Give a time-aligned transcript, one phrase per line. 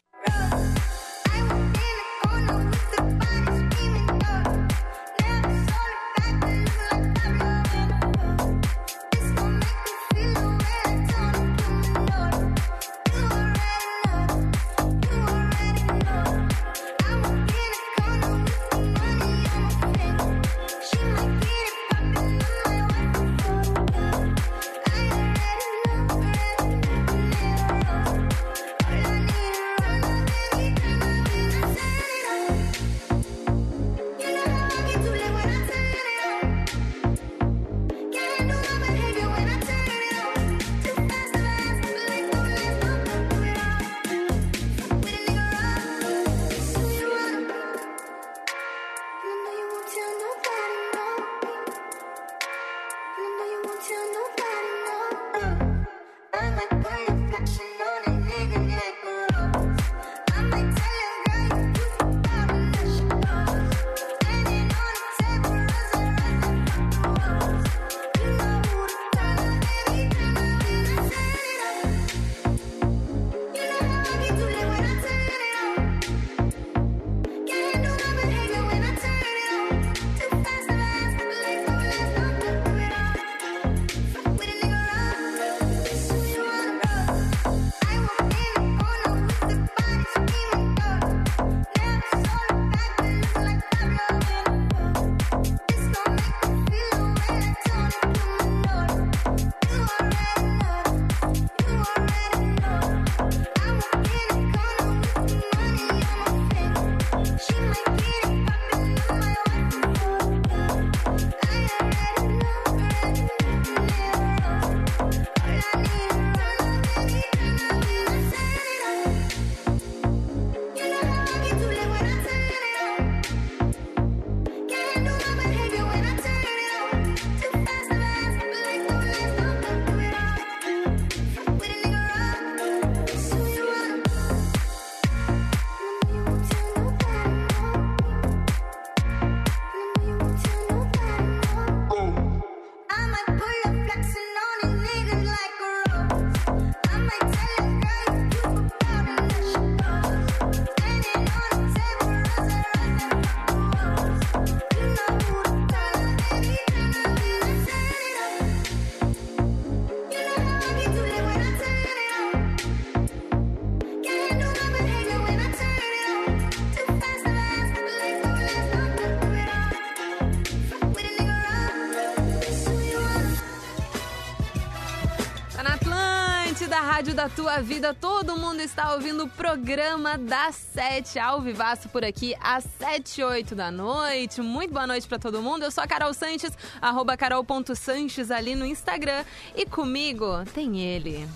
[177.24, 177.94] Da tua vida.
[177.94, 183.24] Todo mundo está ouvindo o programa das sete, ao vivaço por aqui, às sete e
[183.24, 184.42] oito da noite.
[184.42, 185.62] Muito boa noite para todo mundo.
[185.62, 189.24] Eu sou a Carol Sanches, arroba carol.sanches ali no Instagram.
[189.56, 191.26] E comigo tem ele.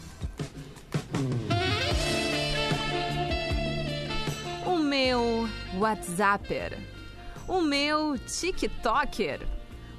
[4.66, 5.48] O meu
[5.78, 6.78] WhatsApper.
[7.46, 9.40] O meu TikToker.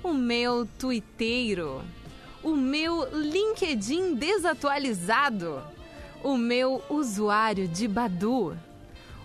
[0.03, 1.83] O meu Twitteiro
[2.43, 5.61] o meu LinkedIn desatualizado,
[6.23, 8.57] o meu usuário de Badu,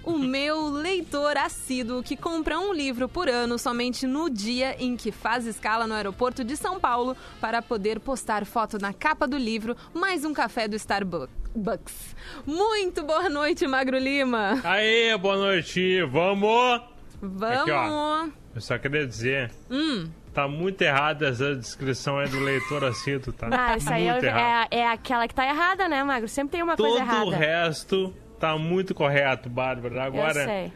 [0.03, 5.11] o meu leitor assíduo que compra um livro por ano somente no dia em que
[5.11, 9.77] faz escala no aeroporto de São Paulo para poder postar foto na capa do livro,
[9.93, 12.15] mais um café do Starbucks.
[12.47, 14.61] Muito boa noite, Magro Lima.
[14.65, 16.83] Aê, boa noite, vamos!
[17.23, 17.61] Vamos.
[17.63, 18.27] Aqui, ó.
[18.55, 23.49] Eu só queria dizer, Hum, tá muito errada essa descrição aí do leitor assíduo, tá?
[23.51, 26.29] Ah, isso aí muito é, é, é aquela que tá errada, né, Magro?
[26.29, 27.37] Sempre tem uma Todo coisa o errada.
[27.37, 29.95] resto tá muito correto, Bárbara.
[29.95, 30.73] Eu Agora, sei.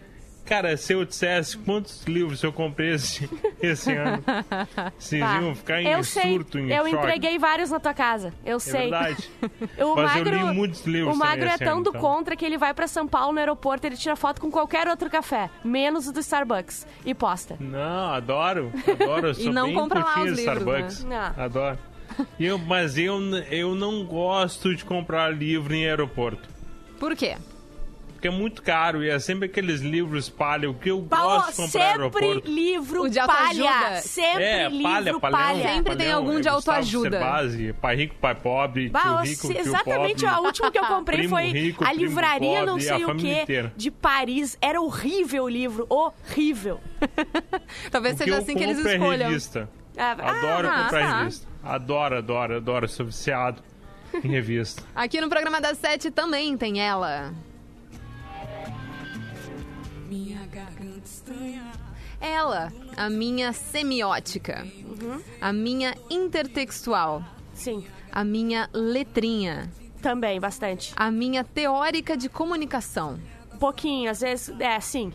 [0.49, 3.29] Cara, se eu dissesse quantos livros eu comprei esse,
[3.63, 4.23] esse ano,
[4.99, 5.41] vocês Tá.
[5.41, 6.97] iam ficar em eu sei, surto, em eu choque.
[6.97, 8.33] entreguei vários na tua casa.
[8.45, 8.81] Eu É sei.
[8.91, 9.31] verdade.
[9.79, 12.01] O Mas Magro, eu li muitos livros o Magro é tão ano, do então.
[12.01, 15.09] contra que ele vai pra São Paulo no aeroporto, ele tira foto com qualquer outro
[15.11, 17.57] café, menos o do Starbucks, e posta.
[17.61, 19.35] Não, adoro, adoro.
[19.37, 21.05] Sou não compra lá os livros, Starbucks.
[21.05, 21.33] né?
[21.37, 21.45] Não.
[21.45, 21.79] Adoro.
[22.39, 23.21] E Eu, mas eu,
[23.51, 26.49] eu não gosto de comprar livro em aeroporto.
[26.99, 27.37] por quê?
[28.19, 30.69] Porque é muito caro e é sempre aqueles livros palha.
[30.69, 32.51] O que eu Baú, gosto de comprar no sempre aeroporto.
[32.51, 33.71] livro O de palha.
[33.71, 34.01] autoajuda.
[34.01, 35.69] Sempre É, livro palha, palha.
[35.75, 37.11] Sempre tem algum de é autoajuda.
[37.11, 40.27] Cerbasi, pai rico, pai pobre, Bah, tio rico, tio exatamente, pobre.
[40.35, 43.33] a última que eu comprei foi rico, a livraria não pobre, sei a o que
[43.43, 43.73] inteira.
[43.77, 44.59] de Paris.
[44.61, 46.81] Era horrível o livro, horrível.
[47.93, 49.29] Talvez O que seja eu assim que eles é escolham.
[49.29, 49.71] revista.
[49.97, 51.19] Ah, Adoro ah, comprar tá.
[51.21, 51.47] revista.
[51.63, 52.89] Adoro, adoro, adoro.
[52.89, 53.63] Sou viciado
[54.25, 54.83] em revista.
[54.93, 57.33] Aqui no programa das sete também tem ela.
[62.21, 64.67] Ela, a minha semiótica,
[65.41, 67.23] a minha intertextual,
[67.55, 69.71] sim, a minha letrinha,
[70.03, 70.93] também, bastante.
[70.97, 73.19] a minha teórica de comunicação.
[73.55, 75.13] Um pouquinho, às vezes, é, sim.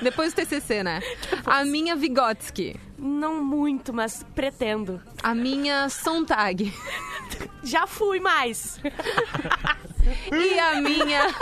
[0.00, 1.00] Depois do TCC, né?
[1.44, 5.02] A minha Vygotsky, Não muito, mas pretendo.
[5.22, 6.72] a minha Sontag
[7.64, 8.80] Já fui mais.
[10.32, 11.34] e a minha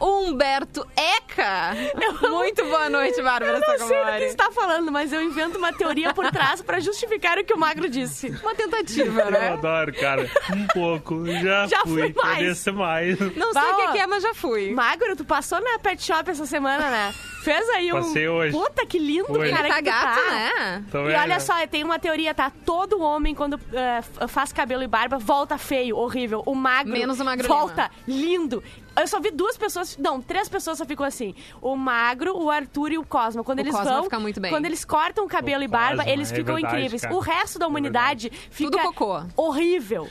[0.00, 1.74] Humberto Eca.
[2.28, 5.72] Muito boa noite, Bárbara Eu não sei do que está falando, mas eu invento uma
[5.72, 8.28] teoria por trás pra justificar o que o Magro disse.
[8.42, 9.48] Uma tentativa, Eu né?
[9.52, 10.30] adoro, cara.
[10.54, 11.26] Um pouco.
[11.26, 12.12] Já, Já fui.
[12.12, 12.66] fui mais.
[12.68, 13.18] Mais.
[13.36, 14.72] Não sei Bah, o que é, mas já fui.
[14.72, 17.14] Magro, tu passou na Pet Shop essa semana, né?
[17.42, 17.96] Fez aí um...
[18.02, 18.52] Passei hoje.
[18.52, 19.50] Puta, que lindo, Hoje.
[19.52, 20.30] cara, Tá que tu gato, tá.
[20.30, 20.84] né?
[20.90, 22.50] Tô E olha só, tem uma teoria, tá?
[22.64, 26.42] Todo homem, quando f- faz cabelo e barba, volta feio, horrível.
[26.44, 28.62] O magro, Menos o Magro volta lindo.
[29.00, 31.34] Eu só vi duas pessoas, não, três pessoas só ficou assim.
[31.60, 33.44] O Magro, o Arthur e o Cosmo.
[33.44, 34.50] Quando O eles Cosmo vão, fica muito bem.
[34.50, 37.02] quando eles cortam o cabelo O e barba, Cosmo, eles é ficam verdade, incríveis.
[37.02, 37.14] cara.
[37.14, 39.22] O resto da É humanidade fica Tudo cocô.
[39.36, 40.08] horrível.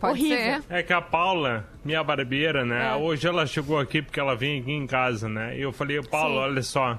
[0.00, 0.62] Pode horrível.
[0.62, 0.64] ser.
[0.68, 2.92] É que a Paula, minha barbeira, né?
[2.92, 2.94] É.
[2.96, 5.56] Hoje ela chegou aqui porque ela vem aqui em casa, né?
[5.58, 6.50] E eu falei, Paula, Sim.
[6.52, 6.98] olha só.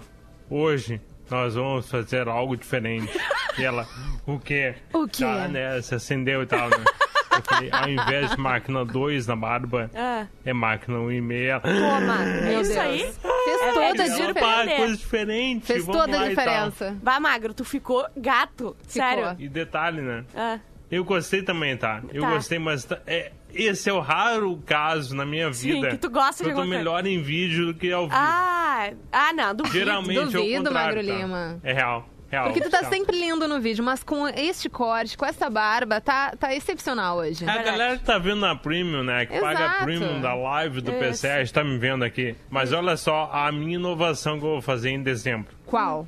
[0.49, 0.99] Hoje
[1.29, 3.09] nós vamos fazer algo diferente.
[3.57, 3.87] e ela,
[4.25, 4.75] o quê?
[4.91, 5.23] O quê?
[5.23, 5.81] Tá, né?
[5.81, 6.83] Se acendeu e tal, né?
[7.39, 11.61] Eu falei, ao invés de máquina 2 na barba, Ah, é máquina 1,5.
[11.61, 12.17] toma.
[12.43, 12.77] Meu Isso Deus.
[12.83, 12.99] aí.
[12.99, 14.75] Fez É, toda é a diferença.
[14.77, 15.65] coisa diferente.
[15.65, 16.97] Fez vamos toda a e diferença.
[17.01, 18.75] Vá, Magro, tu ficou gato.
[18.87, 19.35] Sério.
[19.39, 20.23] E detalhe, né?
[20.35, 20.59] Ah,
[20.91, 22.01] Eu gostei também, tá?
[22.11, 22.31] Eu Tá.
[22.31, 25.89] gostei, mas tá- é, esse é o raro caso na minha Sim, vida.
[25.91, 28.15] que tu gosta de Eu tô melhor em vídeo do que ao vivo.
[28.19, 29.77] ah, ah, não, duvido.
[29.77, 31.13] Geralmente é o Duvido, contrário, Magro tá?
[31.19, 31.59] Lima.
[31.63, 32.09] É real.
[32.29, 32.91] Real Porque tu tá real.
[32.91, 37.47] sempre lindo no vídeo, mas com este corte, com essa barba, tá, tá excepcional hoje.
[37.47, 39.25] A galera que tá vendo na Premium, né?
[39.25, 39.83] Que paga a Exato.
[39.85, 40.99] Premium da live do Isso.
[40.99, 42.35] PCS, tá me vendo aqui.
[42.49, 45.53] Mas olha só, a minha inovação que eu vou fazer em dezembro.
[45.65, 46.07] Qual?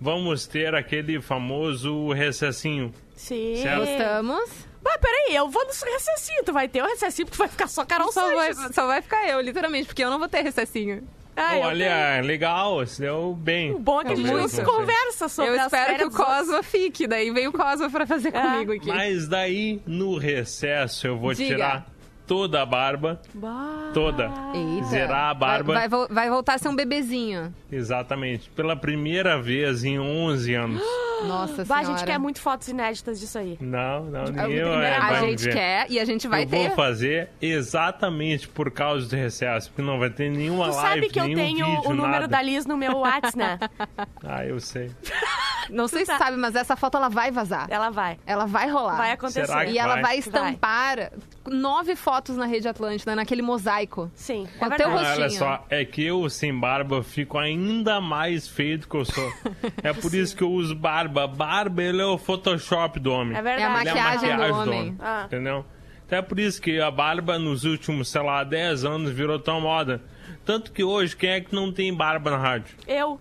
[0.00, 2.92] Vamos ter aquele famoso recessinho.
[3.14, 3.56] Sim.
[3.62, 3.86] Certo.
[3.86, 4.50] Gostamos.
[4.84, 6.42] Mas peraí, eu vou no recessinho.
[6.44, 9.00] Tu vai ter o recessinho porque tu vai ficar só Carol Só vai, só vai
[9.00, 11.06] ficar eu, literalmente, porque eu não vou ter recessinho.
[11.36, 13.68] Ah, Olha, legal, se deu bem.
[13.68, 13.76] tenho.
[13.76, 16.16] O bom é que a gente não se conversa sobre eu espero que o dos.
[16.16, 18.32] Cosma fique, daí vem o Cosma pra fazer É.
[18.32, 18.88] comigo aqui.
[18.88, 21.54] Mas daí, no recesso, eu vou Diga.
[21.54, 21.86] tirar
[22.26, 23.20] toda a barba.
[23.34, 23.90] Bah.
[23.94, 24.30] Toda.
[24.54, 24.86] Eita.
[24.86, 25.74] Zerar a barba.
[25.74, 27.54] Vai, vai vai voltar a ser um bebezinho.
[27.70, 28.48] Exatamente.
[28.50, 30.82] Pela primeira vez em 11 anos.
[31.26, 31.98] Nossa Bah, a senhora.
[31.98, 33.56] gente quer muito fotos inéditas disso aí.
[33.60, 35.52] Não, não, ninguém primeira- vai, a vai gente ver.
[35.54, 36.66] quer e a gente vai eu ter.
[36.66, 41.08] vou fazer exatamente por causa do recesso, porque não vai ter nenhuma Tu live, sabe
[41.12, 42.28] que eu tenho vídeo, o número nada.
[42.28, 43.58] da Liz no meu WhatsApp, né?
[44.24, 44.90] Ah, eu sei.
[45.70, 47.68] Não sei se tá- sabe, mas essa foto ela vai vazar.
[47.70, 48.18] Ela vai.
[48.26, 48.96] Ela vai rolar.
[48.96, 49.46] Vai acontecer.
[49.46, 50.18] Será que E ela vai Vai.
[50.18, 51.12] estampar
[51.50, 54.10] nove fotos na Rede Atlântida, naquele mosaico.
[54.14, 54.90] Sim, Com é o teu verdade.
[54.90, 55.38] Não, olha rostinho.
[55.38, 59.32] só, é que eu sem barba fico ainda mais feio do que eu sou.
[59.82, 61.26] É por isso que eu uso barba.
[61.26, 63.34] Barba, ele é o Photoshop do homem.
[63.34, 63.62] É É a verdade.
[63.62, 64.96] Ele é a maquiagem do maquiagem homem.
[65.00, 65.22] Ah.
[65.26, 65.64] Entendeu?
[66.06, 69.60] Então é por isso que a barba nos últimos, sei lá, 10 anos virou tão
[69.60, 70.02] moda.
[70.44, 72.76] Tanto que hoje, quem é que não tem barba na rádio?
[72.86, 73.20] Eu.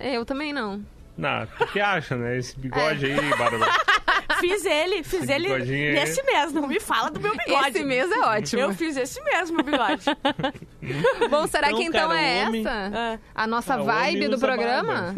[0.00, 0.82] Eu também não.
[1.16, 2.36] Não, o que acha, né?
[2.38, 3.14] Esse bigode É.
[3.18, 3.66] aí, barba.
[4.40, 5.92] Fiz ele, fiz Esse ele bigodinho aí.
[5.94, 6.52] nesse mês.
[6.52, 7.68] Não me fala do meu bigode.
[7.70, 8.62] Esse mês é ótimo.
[8.62, 10.04] Eu fiz esse mesmo, meu bigode.
[11.30, 12.90] Bom, será Então, que então cara, é homem- essa?
[12.94, 13.18] Ah.
[13.34, 15.14] A nossa Ah, vibe do programa?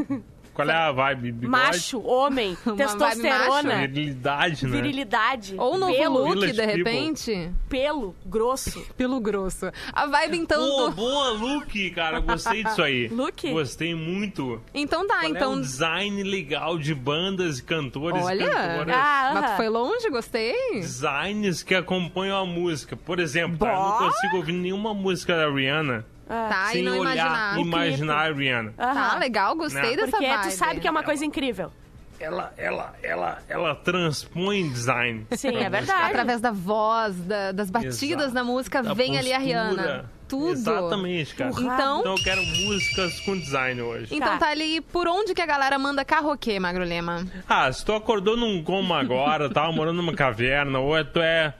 [0.54, 1.32] Qual é a vibe?
[1.32, 1.48] Bigode?
[1.48, 4.70] Macho, homem, Uma testosterona, vibe Virilidade, né?
[4.70, 6.76] virilidade, Ou novo pelo, look, de People.
[6.76, 7.50] repente?
[7.68, 8.84] pelo grosso.
[8.96, 9.70] Pelo grosso.
[9.92, 10.92] A vibe, então, Pô, do...
[10.92, 12.20] boa look, cara.
[12.20, 13.08] Gostei disso aí.
[13.12, 13.50] Look?
[13.50, 14.60] Gostei muito.
[14.72, 15.52] Então tá, Qual é então...
[15.54, 18.94] um design legal de bandas, cantores e Olha, cantoras.
[18.96, 20.54] Ah, mas tu foi longe, gostei.
[20.80, 22.96] Designs que acompanham a música.
[22.96, 26.98] Por exemplo, tá, eu não consigo ouvir nenhuma música da Rihanna Tá, e sem não
[27.00, 27.58] olhar imaginar.
[27.58, 28.72] e imaginar a Rihanna.
[28.76, 29.18] Tá, Aham.
[29.18, 29.96] legal, gostei Não.
[29.96, 30.42] dessa Porque vibe.
[30.42, 31.70] tu sabe que é uma coisa incrível.
[32.18, 35.26] Ela, ela, ela, ela transpõe design.
[35.32, 36.10] Sim, é verdade.
[36.10, 38.32] Através da voz, da- das batidas Exato.
[38.34, 39.62] da música, Da vem ali a postura.
[39.70, 40.10] Rihanna.
[40.26, 40.52] Tudo.
[40.52, 41.50] Exatamente, cara.
[41.50, 44.14] Então, Então eu quero músicas com design hoje.
[44.14, 44.38] então Tá.
[44.38, 47.26] tá ali, por onde que a galera manda carroquê, Magro Lema?
[47.46, 51.52] Ah, se tu acordou num coma agora, tava morando numa caverna, ou é- tu é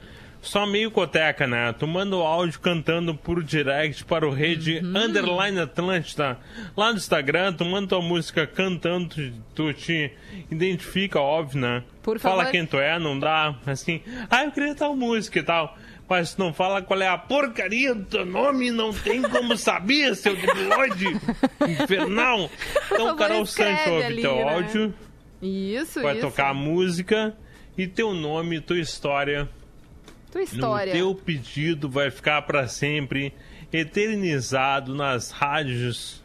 [0.45, 1.73] só meio coteca, né?
[1.73, 4.97] Tu manda o áudio cantando por direct para o rede Uhum.
[4.97, 6.39] Underline Atlântida.
[6.77, 10.13] Lá no Instagram, tu manda tua música cantando, tu, tu te
[10.51, 11.83] identifica, óbvio, né?
[12.03, 12.51] Por Fala favor.
[12.53, 15.77] quem tu é, não dá assim, ah, eu queria tal música e tal.
[16.07, 20.15] Mas tu não fala qual é a porcaria do teu nome, não tem como saber,
[20.17, 21.07] seu debilóide
[21.67, 22.51] infernal.
[22.93, 24.43] Então, Carol Santos ouve ali, teu né?
[24.55, 24.95] áudio
[25.43, 26.21] Isso, vai isso.
[26.27, 27.35] tocar a música
[27.77, 29.49] e teu nome, tua história,
[30.35, 30.93] Tua história.
[30.93, 33.33] no teu pedido vai ficar para sempre
[33.73, 36.24] eternizado nas rádios,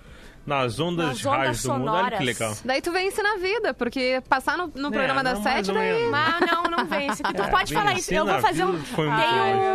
[0.49, 1.91] nas ondas Nas de rádio do mundo.
[1.91, 2.25] Olha que sonoras.
[2.25, 2.55] legal.
[2.65, 6.09] Daí tu vence na vida, porque passar no, no programa da É, sete, daí...
[6.09, 7.23] Mas não, não vence.
[7.23, 8.09] Tu É, pode falar isso.
[8.09, 8.77] vencer Eu vou fazer um.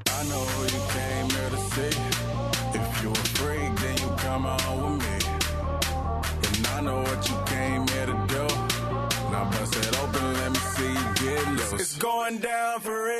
[0.06, 2.78] I know you came here to see.
[2.78, 5.29] If you're a freak, then you come on with me.
[6.82, 8.46] Know what you came here to do.
[9.30, 11.72] Now bust it open, let me see you get loose.
[11.74, 13.19] It's going down for real.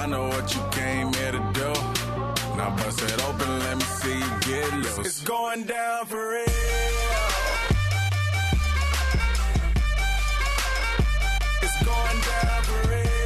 [0.00, 1.72] I know what you came here to do.
[2.56, 4.98] Now bust it open, let me see you get loose.
[5.00, 6.44] It's going down for real.
[11.60, 13.19] It's going down for real.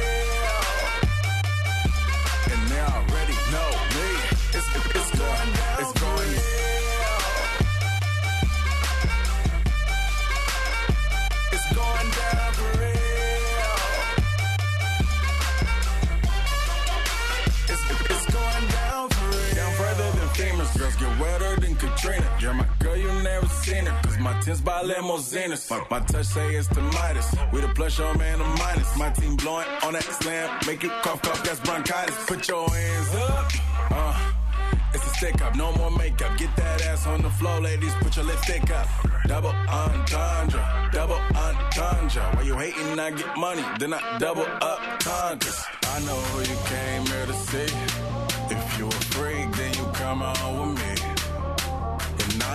[21.19, 22.27] Wetter than Katrina.
[22.39, 24.01] You're my girl, you never seen her.
[24.03, 25.65] Cause my tins by limousines.
[25.65, 27.35] Fuck my touch, say it's the Midas.
[27.51, 28.97] We the plus, your man, the minus.
[28.97, 30.59] My team blowing on that slam.
[30.67, 32.25] Make you cough, cough, that's bronchitis.
[32.25, 33.51] Put your hands up.
[33.91, 34.31] Uh,
[34.93, 35.55] it's a stick up.
[35.55, 36.37] No more makeup.
[36.37, 37.93] Get that ass on the floor, ladies.
[37.95, 38.87] Put your lipstick up.
[39.27, 42.21] Double entendre, double entendre.
[42.35, 42.99] Why you hating?
[42.99, 45.63] I get money, then I double up conquers.
[45.83, 47.75] I know who you came here to see.
[48.53, 50.94] If you a freak, then you come on with me.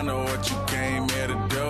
[0.00, 1.68] I know what you came here to do.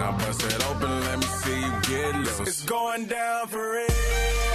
[0.00, 2.40] Now bust it open, let me see you get loose.
[2.40, 4.45] It's going down for real.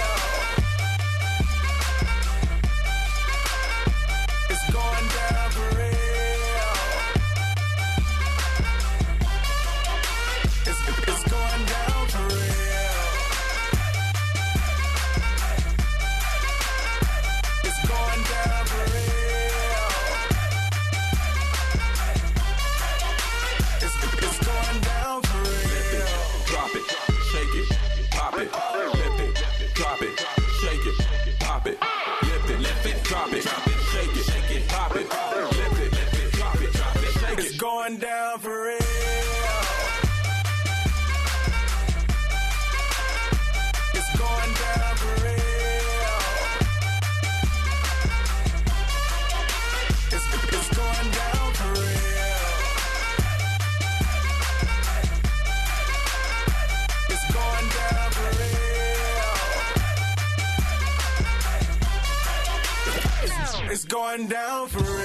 [37.92, 38.78] Going down for real.
[43.94, 45.42] It's going down for real.
[50.10, 52.52] It's, it's going down for real.
[57.10, 58.72] It's going down for real.
[63.24, 65.01] It's, it's going down for real.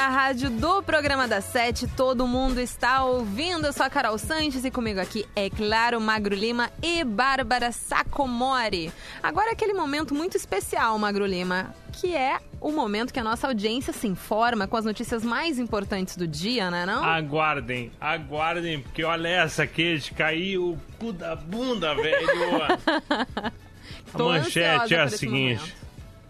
[0.00, 3.66] Atlântida, a rádio do programa da Sete, todo mundo está ouvindo.
[3.66, 8.90] Eu sou a Carol Sanches e comigo aqui é claro Magro Lima e Bárbara Sacomori.
[9.22, 13.46] Agora é aquele momento muito especial, Magro Lima, que é o momento que a nossa
[13.46, 17.04] audiência se informa com as notícias mais importantes do dia, né não?
[17.04, 22.26] Aguardem, aguardem, porque olha essa aqui de cair o cu da bunda, velho.
[24.14, 25.76] a manchete é a seguinte: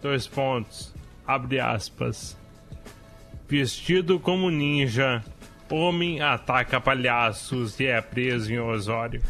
[0.01, 0.93] dois pontos,
[1.25, 2.40] abre aspas.
[3.51, 5.21] Vestido como ninja,
[5.69, 9.21] homem ataca palhaços e é preso em Osório.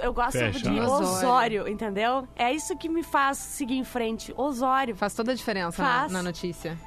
[0.00, 0.70] Eu gosto Fecha.
[0.70, 1.66] de Osório.
[1.66, 2.28] Entendeu?
[2.36, 4.32] É isso que me faz seguir em frente.
[4.36, 4.94] Osório.
[4.94, 6.78] Faz toda a diferença na, na notícia.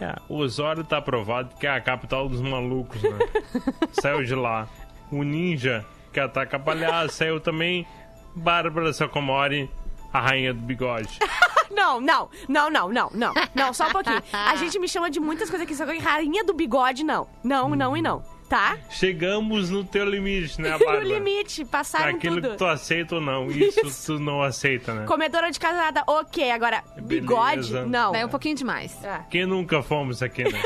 [0.00, 3.18] É, Osório tá provado que é a capital dos malucos, né?
[4.00, 4.66] saiu de lá.
[5.12, 5.84] O ninja
[6.14, 7.86] que ataca palhaço saiu também.
[8.34, 9.70] Bárbara Sacomori,
[10.14, 11.18] a rainha do bigode.
[11.70, 13.34] Não, não, não, não, não, não.
[13.54, 14.22] Não, só um pouquinho.
[14.32, 17.28] A gente me chama de muitas coisas aqui, só que rainha do bigode, não.
[17.44, 18.22] Não, não e não.
[18.48, 18.78] Tá?
[18.88, 21.04] Chegamos no teu limite, né, no Bárbara?
[21.04, 22.50] limite, passaram Aquilo tudo.
[22.52, 23.46] que tu aceita ou não.
[23.50, 25.04] Isso, tu não aceita, né?
[25.04, 26.50] Comedora de casada, ok.
[26.50, 27.84] Agora, bigode, Beleza.
[27.86, 28.12] não.
[28.12, 28.96] Daí um pouquinho demais.
[29.04, 30.62] Ah, Quem nunca fomos aqui, né?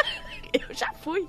[0.54, 1.28] eu já fui.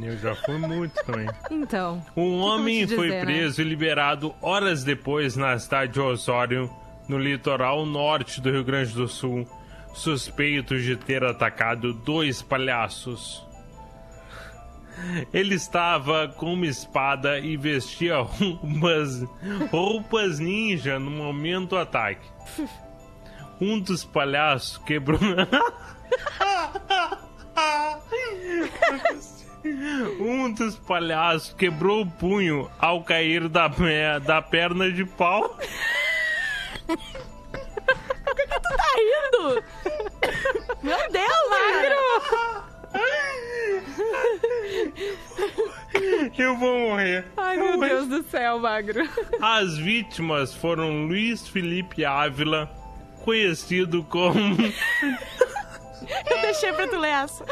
[0.00, 1.28] Eu já fui muito também.
[1.50, 2.00] Então.
[2.16, 3.24] Um homem te foi dizer, né?
[3.24, 6.70] preso e liberado horas depois na cidade de Osório,
[7.08, 9.46] no litoral norte do Rio Grande do Sul,
[9.94, 13.44] suspeito de ter atacado dois palhaços.
[15.32, 19.24] Ele estava com uma espada e vestia roupas,
[19.70, 22.26] roupas ninja no momento do ataque.
[23.60, 25.20] Um dos palhaços quebrou.
[30.20, 33.66] Um dos palhaços quebrou o punho ao cair da,
[34.18, 35.58] da perna de pau.
[38.76, 39.62] Tá rindo?
[40.82, 42.00] Meu Deus, Magro!
[46.36, 47.24] Eu vou morrer.
[47.36, 49.08] Ai, meu Deus do céu, Magro.
[49.40, 52.68] As vítimas foram Luiz Felipe Ávila,
[53.24, 54.56] conhecido como
[56.30, 57.44] Eu deixei pra tu ler essa.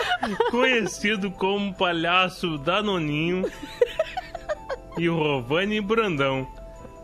[0.51, 3.51] conhecido como palhaço Danoninho
[4.99, 6.47] e Rovani Brandão,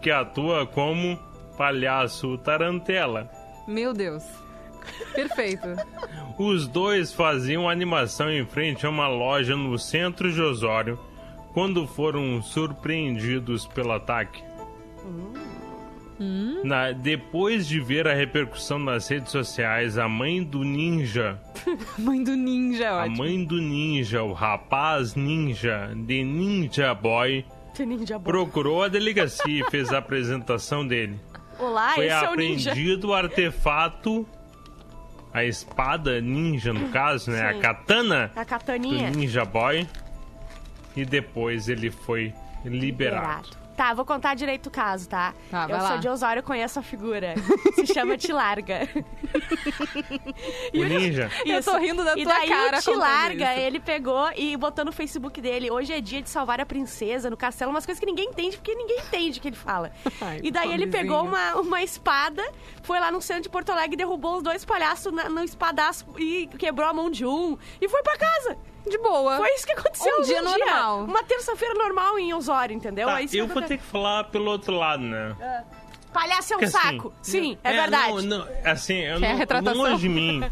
[0.03, 1.19] que atua como
[1.59, 3.29] palhaço Tarantela.
[3.67, 4.25] Meu Deus.
[5.15, 5.67] Perfeito.
[6.39, 10.99] Os dois faziam animação em frente a uma loja no centro de Osório
[11.53, 14.43] quando foram surpreendidos pelo ataque.
[16.65, 21.39] Na- depois de ver a repercussão nas redes sociais, a mãe do ninja,
[21.99, 23.17] Mãe do ninja, a ótimo.
[23.19, 27.45] mãe do ninja, o rapaz ninja de Ninja Boy,
[27.75, 28.25] Que ninja bom.
[28.25, 31.21] procurou a delegacia e fez a apresentação dele.
[31.59, 34.27] Olá, Foi esse é o apreendido o artefato,
[35.33, 37.53] a espada ninja no caso, né?
[37.53, 37.59] Sim.
[37.59, 39.11] A katana A do kataninha.
[39.11, 39.87] Ninja Boy.
[40.97, 42.33] E depois ele foi
[42.65, 43.51] liberado.
[43.79, 45.33] Tá, vou contar direito o caso, tá?
[45.51, 45.97] Tá, eu vai sou lá.
[45.99, 47.35] de Osório, conheço a figura.
[47.77, 48.89] Se chama Te Larga.
[50.75, 51.31] O ninja.
[51.47, 53.61] Eu tô rindo da e tua daí cara o Te contando Larga, isso.
[53.63, 57.37] ele pegou e botou no Facebook dele, hoje é dia de salvar a princesa no
[57.37, 59.93] castelo, umas coisas que ninguém entende, porque ninguém entende o que ele fala.
[60.21, 62.43] Ai, e daí ele pegou uma, uma espada,
[62.83, 66.49] foi lá no centro de Porto Alegre, derrubou os dois palhaços na- no espadaço e
[66.59, 68.57] quebrou a mão de um e foi pra casa.
[68.89, 69.37] De boa.
[69.37, 71.05] Foi isso que aconteceu Um dia normal.
[71.05, 73.07] Uma terça-feira normal em Osório, entendeu?
[73.07, 75.37] Tá, É isso eu vou ter que falar pelo outro lado, né?
[76.13, 77.13] Palhaço é um Porque, assim, saco.
[77.21, 78.27] Sim, é, verdade.
[78.27, 80.51] Não, não, assim, eu Quer a não, longe de mim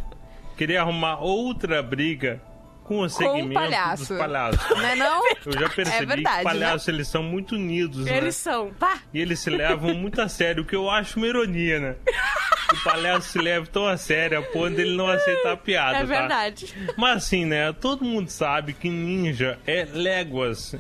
[0.56, 2.40] queria arrumar outra briga
[2.86, 4.08] com o segmento palhaço.
[4.14, 4.70] dos palhaços.
[4.70, 5.22] Não é não?
[5.44, 8.16] Eu já percebi É verdade, que palhaços eles são muito unidos, né?
[8.16, 8.72] Eles são.
[8.78, 11.96] Pá, E eles se levam muito a sério, o que eu acho uma ironia, né?
[12.72, 16.00] O palhaço se leva tão a sério a ponto dele não aceitar a piada, é
[16.00, 16.04] tá?
[16.04, 16.74] verdade.
[16.96, 17.72] Mas assim, né?
[17.72, 20.74] Todo mundo sabe que ninja é léguas,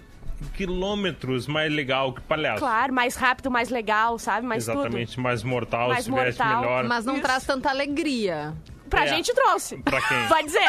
[0.54, 2.58] quilômetros mais legal que palhaço.
[2.58, 4.44] Claro, mais rápido, mais legal, sabe?
[4.44, 6.60] Mais Exatamente, mais mortal, Mais se veste mortal.
[6.60, 6.84] melhor.
[6.84, 7.22] Mas não Isso.
[7.22, 8.52] traz tanta alegria.
[8.88, 9.08] Pra É.
[9.08, 9.76] gente trouxe.
[9.78, 10.26] Pra quem?
[10.28, 10.60] Vai dizer.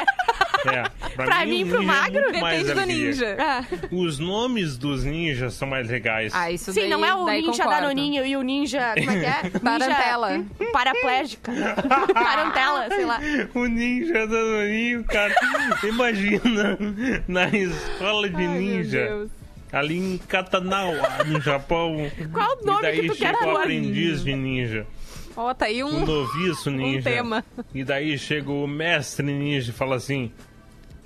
[0.65, 0.83] É,
[1.15, 3.37] Pra mim, o pro magro, Depende do ninja.
[3.39, 3.63] Ah.
[3.91, 6.33] Os nomes dos ninjas são mais legais.
[6.35, 7.69] Ah, isso Sim, daí, não é o ninja concordo.
[7.81, 8.93] danoninho e o ninja...
[8.97, 9.43] Como é que é?
[9.57, 10.45] Ninja Tarantela.
[10.73, 11.51] Paraplégica.
[12.13, 13.19] Tarantela, sei lá.
[13.53, 15.33] O ninja danoninho, cara.
[15.83, 16.77] Imagina
[17.27, 19.07] na escola de Ai, meu ninja.
[19.07, 19.31] Deus.
[19.71, 22.09] Ali em Katanawa, no Japão.
[22.31, 24.87] Qual o nome e daí que tu quer aprendiz de ninja.
[25.37, 26.03] Ó, tá aí O um...
[26.03, 27.03] noviço ninja.
[27.09, 27.45] tema.
[27.73, 30.31] E daí chega o mestre ninja e fala assim: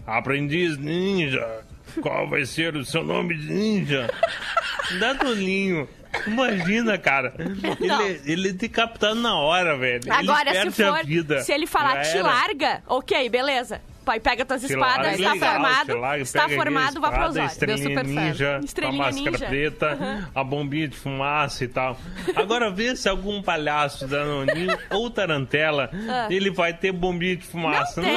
[0.08, 1.63] Aprendiz ninja,
[2.02, 4.10] qual vai ser o seu nome de ninja?
[5.00, 5.88] Danoninho.
[6.28, 7.34] Imagina, cara.
[7.38, 10.02] Ele, ele te captar na hora, velho.
[10.12, 11.06] Agora, ele se for...
[11.06, 11.41] vida.
[11.41, 13.82] Se ele falar te larga, ok, beleza.
[14.03, 17.33] Pai, pega tuas espadas, está formado, está formado, vá pro espada, Osório.
[17.33, 18.19] Deu Estrelinha super certo.
[18.19, 19.45] ninja, Estrelinha a máscara ninja.
[19.45, 21.97] preta, a bombinha de fumaça e tal.
[22.35, 25.89] Agora vê se algum palhaço danoninho ou tarantela,
[26.29, 28.01] ele vai ter bombinha de fumaça.
[28.01, 28.03] Ah.
[28.03, 28.11] Não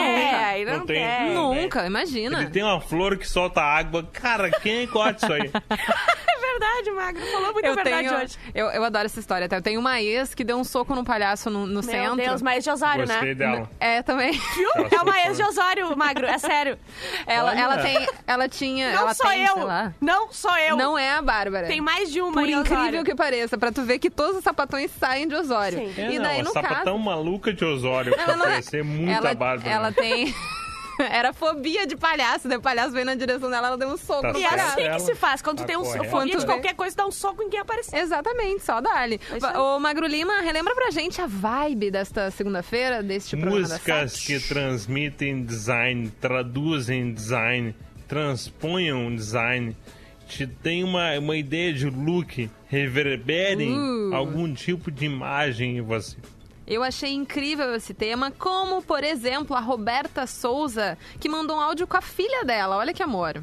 [0.54, 1.34] tem, não tem.
[1.34, 2.40] Nunca, imagina.
[2.42, 4.08] Ele tem uma flor que solta água.
[4.12, 5.50] Cara, quem gosta disso aí?
[6.54, 7.26] É verdade, Magro.
[7.32, 8.38] Falou muita Eu verdade tenho, hoje.
[8.54, 9.46] eu, eu adoro essa história.
[9.46, 9.56] até.
[9.56, 12.14] Eu tenho uma ex que deu um soco num palhaço no, no Meu centro.
[12.16, 13.34] Deus, mas de Osório, Gostei né?
[13.34, 13.70] dela.
[13.80, 14.32] É, também.
[14.32, 14.70] Viu?
[14.88, 16.78] É uma ex de Osório, Magro, é sério.
[17.26, 17.60] Ela, Olha.
[17.60, 18.06] ela tem.
[18.26, 18.92] Ela tinha.
[18.92, 19.54] Não ela sou tem, eu.
[19.54, 19.92] sei lá.
[20.00, 20.76] Não sou eu.
[20.76, 21.66] Não é a Bárbara.
[21.66, 23.04] Tem mais de uma Por em incrível Osório.
[23.04, 25.78] que pareça, pra tu ver que todos os sapatões saem de Osório.
[25.78, 25.94] Sim.
[26.00, 26.98] É, E não, daí, a no sapatão caso.
[26.98, 28.14] maluca de Osório.
[28.14, 29.70] Ela Pra não é- muita ela, Bárbara.
[29.70, 30.34] ela tem.
[31.11, 34.22] Era fobia de palhaço, daí o palhaço veio na direção dela, ela deu um soco
[34.22, 35.42] Tá no E é assim que se faz.
[35.42, 37.96] Quando tu tá tem um fobia de qualquer coisa, dá um soco em quem aparecer.
[37.98, 39.20] Exatamente, só dá-lhe.
[39.30, 39.59] É.
[39.59, 44.40] Ô, Magro Lima, relembra pra gente a vibe desta segunda-feira, deste programa da Músicas que
[44.40, 47.74] transmitem design, traduzem design,
[48.09, 49.76] transponham design,
[50.28, 54.14] te tem uma, uma ideia de look, reverberem Uh.
[54.14, 56.16] algum tipo de imagem em você.
[56.66, 61.87] Eu achei incrível esse tema, como, por exemplo, a Roberta Souza, que mandou um áudio
[61.87, 62.77] com a filha dela.
[62.77, 63.42] Olha que amor.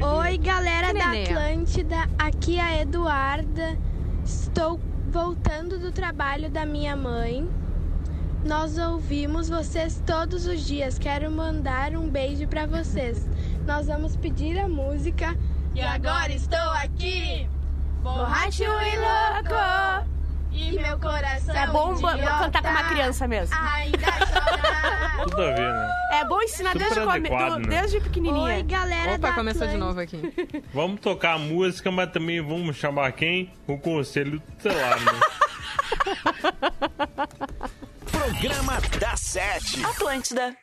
[0.00, 1.10] Oi, galera Que da.
[1.10, 1.96] Atlântida.
[2.18, 3.78] Aqui é a Eduarda.
[4.24, 7.46] Estou voltando do trabalho da minha mãe.
[8.44, 10.98] Nós ouvimos vocês todos os dias.
[10.98, 13.28] Quero mandar um beijo pra vocês.
[13.66, 15.36] Nós vamos pedir a música.
[15.74, 17.48] E agora estou aqui,
[18.02, 20.12] borracho e louco.
[20.52, 21.54] E meu coração.
[21.54, 23.56] É bom bo- idiota cantar com uma criança mesmo.
[23.56, 25.24] Ainda chora.
[25.24, 25.90] Tudo a ver, né?
[26.12, 27.80] É bom ensinar Super desde, come- adequado, do- né?
[27.80, 28.56] desde pequenininha.
[28.56, 30.20] Oi, galera Opa, começou de novo aqui.
[30.74, 33.52] Vamos tocar a música, mas também vamos chamar quem?
[33.66, 35.20] O Conselho Tutelar, né?
[38.10, 39.84] Programa da Sete.
[39.84, 40.54] Atlântida.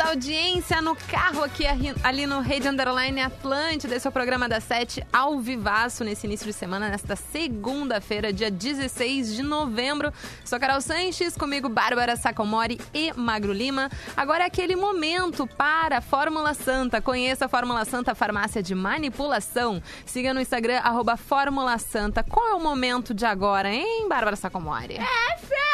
[0.00, 1.64] Da audiência no carro aqui
[2.02, 3.94] ali no Rede Underline Atlântida.
[3.94, 8.50] Esse é o programa da Sete ao vivaço nesse início de semana, nesta segunda-feira, dia
[8.50, 10.10] 16 de novembro.
[10.42, 13.90] Sou Carol Sanches, comigo Bárbara Sacomori e Magro Lima.
[14.16, 17.02] Agora é aquele momento para Fórmula Santa.
[17.02, 19.82] Conheça a Fórmula Santa Farmácia de Manipulação.
[20.06, 22.22] Siga no Instagram, arroba Fórmula Santa.
[22.22, 24.94] Qual é o momento de agora, hein, Bárbara Sacomori?
[24.94, 25.69] É!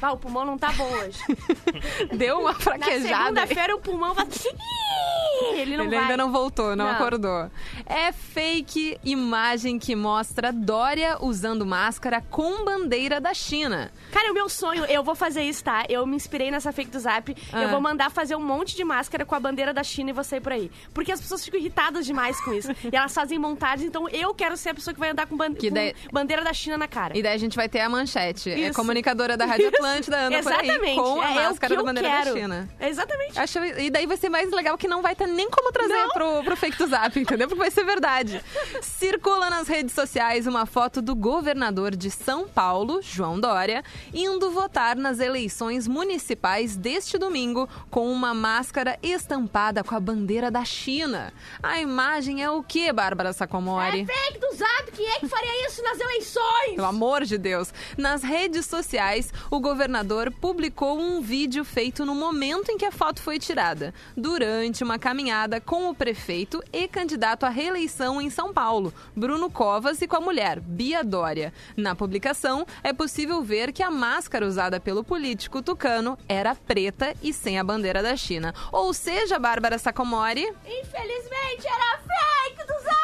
[0.00, 1.18] Ah, o pulmão não tá bom hoje.
[2.16, 3.06] Deu uma Na fraquejada.
[3.24, 4.26] segunda-feira o pulmão vai...
[5.54, 6.04] Ele não Ele vai.
[6.04, 6.92] ainda não voltou, não, Não.
[6.92, 7.50] acordou.
[7.86, 13.90] É fake imagem que mostra Dória usando máscara com bandeira da China.
[14.12, 15.84] Cara, é o meu sonho, eu vou fazer isso, tá?
[15.88, 17.34] Eu me inspirei nessa fake do Zap.
[17.52, 17.62] Ah.
[17.62, 20.40] Eu vou mandar fazer um monte de máscara com a bandeira da China e sair
[20.40, 20.70] por aí.
[20.92, 22.70] Porque as pessoas ficam irritadas demais com isso.
[22.92, 25.54] e elas fazem montagens, então eu quero ser a pessoa que vai andar com, ban-
[25.54, 27.16] com daí- bandeira da China na cara.
[27.16, 28.50] E daí a gente vai ter a manchete.
[28.50, 28.74] É Isso.
[28.74, 29.68] comunicadora da Rádio.
[29.68, 30.96] Atlântida, anda por aí Exatamente.
[30.96, 32.34] com a é máscara o que da bandeira quero.
[32.34, 32.68] da China.
[32.80, 33.38] Exatamente.
[33.38, 36.42] Acho, e daí vai ser mais legal que não vai ter nem como trazer pro,
[36.42, 37.48] pro fake do zap, entendeu?
[37.48, 38.42] Porque vai ser verdade.
[38.82, 44.96] Circula nas redes sociais uma foto do governador de São Paulo, João Dória, indo votar
[44.96, 51.32] nas eleições municipais deste domingo com uma máscara estampada com a bandeira da China.
[51.62, 54.02] A imagem é o que, Bárbara Sacomori?
[54.02, 56.74] É fake do Zap, quem é que faria isso nas eleições?
[56.74, 57.72] Pelo amor de Deus.
[57.96, 63.20] Nas redes sociais, o governador publicou um vídeo feito no momento em que a foto
[63.22, 65.17] foi tirada, durante uma caminhada
[65.64, 70.20] com o prefeito e candidato à reeleição em São Paulo, Bruno Covas, e com a
[70.20, 71.52] mulher, Bia Dória.
[71.76, 77.32] Na publicação, é possível ver que a máscara usada pelo político tucano era preta e
[77.32, 78.54] sem a bandeira da China.
[78.70, 82.98] Ou seja, Bárbara Sacomori, Infelizmente era fake do Zap!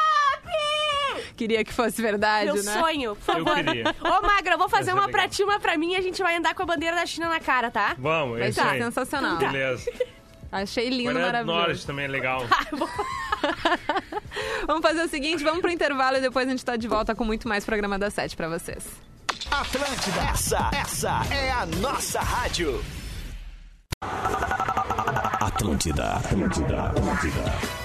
[1.35, 2.79] queria que fosse verdade, Meu né?
[2.79, 3.55] sonho, por Eu favor.
[3.65, 3.95] queria.
[4.01, 5.29] Ô, Magra, eu vou fazer ser uma pra legal.
[5.29, 7.41] ti, uma pra mim e a gente vai andar com a bandeira da China na
[7.41, 7.93] cara, tá?
[7.99, 8.81] Vamos, é Vai isso ser aí.
[8.81, 9.35] sensacional.
[9.37, 9.91] Beleza.
[10.51, 11.67] Achei lindo, Coreia do maravilhoso.
[11.67, 12.41] Norte também é legal.
[14.67, 17.23] Vamos fazer o seguinte, vamos pro intervalo e depois a gente tá de volta com
[17.23, 18.85] muito mais programa das sete pra vocês.
[19.51, 22.83] Atlântida, essa, essa é a nossa rádio.
[25.39, 27.84] Atlântida, Atlântida, Atlântida.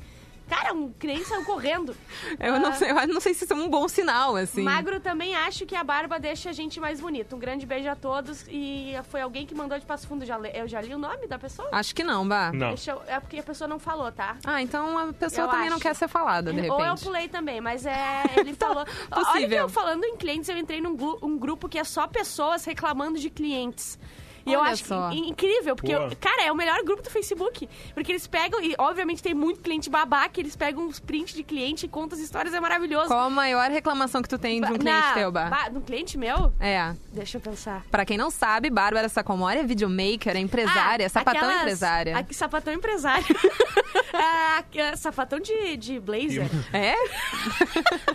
[0.51, 1.97] Cara, um cliente saiu correndo.
[2.39, 4.63] Eu não, Ah, sei, eu não sei se isso é um bom sinal, assim.
[4.63, 7.37] Magro também acho que a barba deixa a gente mais bonito.
[7.37, 8.45] Um grande beijo a todos.
[8.49, 10.25] E foi alguém que mandou de Passo Fundo.
[10.27, 11.69] Já le- eu já li o nome da pessoa?
[11.73, 12.51] Acho que não, Bah.
[12.53, 12.69] Não.
[12.69, 14.37] Deixa eu- é porque a pessoa não falou, tá?
[14.45, 15.83] Ah, então a pessoa Eu também não acho.
[15.83, 16.73] quer ser falada, de repente.
[16.73, 18.23] Ou eu pulei também, mas é.
[18.37, 18.85] Ele falou.
[19.11, 19.59] Olha que possível.
[19.59, 23.31] eu falando em clientes, eu entrei num um grupo que é só pessoas reclamando de
[23.31, 23.99] clientes.
[24.47, 25.11] E eu Olha acho só.
[25.13, 27.69] incrível, porque, eu- cara, é o melhor grupo do Facebook.
[27.95, 31.87] Porque eles pegam, e obviamente tem muito cliente babaca, eles pegam uns prints de cliente
[31.87, 33.09] e contam as histórias, é maravilhoso.
[33.09, 35.79] Qual a maior reclamação que tu tem de um Ba- cliente na- teu, ba- De
[35.79, 36.53] um cliente meu?
[36.59, 36.95] É.
[37.13, 37.85] Deixa eu pensar.
[37.91, 42.17] Pra quem não sabe, Bárbara Sacomori é videomaker, é empresária, Ah, sapatão aquelas- empresária.
[42.19, 43.25] Aqui, sapatão empresário.
[44.13, 46.45] Ah, é, sapatão de, de blazer.
[46.73, 46.95] É?